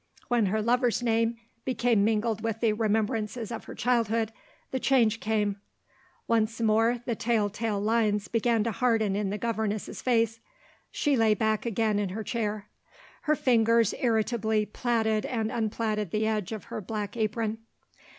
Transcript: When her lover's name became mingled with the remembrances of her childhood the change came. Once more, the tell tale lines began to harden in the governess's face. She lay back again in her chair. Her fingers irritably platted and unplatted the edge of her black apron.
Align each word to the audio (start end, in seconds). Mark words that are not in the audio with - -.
When 0.29 0.47
her 0.47 0.63
lover's 0.63 1.03
name 1.03 1.37
became 1.63 2.03
mingled 2.03 2.41
with 2.41 2.59
the 2.59 2.73
remembrances 2.73 3.51
of 3.51 3.65
her 3.65 3.75
childhood 3.75 4.31
the 4.71 4.79
change 4.79 5.19
came. 5.19 5.57
Once 6.27 6.59
more, 6.59 7.03
the 7.05 7.13
tell 7.13 7.51
tale 7.51 7.79
lines 7.79 8.27
began 8.27 8.63
to 8.63 8.71
harden 8.71 9.15
in 9.15 9.29
the 9.29 9.37
governess's 9.37 10.01
face. 10.01 10.39
She 10.89 11.15
lay 11.15 11.35
back 11.35 11.67
again 11.67 11.99
in 11.99 12.09
her 12.09 12.23
chair. 12.23 12.67
Her 13.29 13.35
fingers 13.35 13.93
irritably 13.99 14.65
platted 14.65 15.23
and 15.23 15.51
unplatted 15.51 16.09
the 16.09 16.25
edge 16.25 16.51
of 16.51 16.63
her 16.73 16.81
black 16.81 17.15
apron. 17.15 17.59